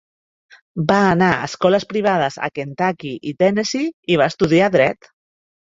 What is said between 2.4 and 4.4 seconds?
a Kentucky i Tennessee i va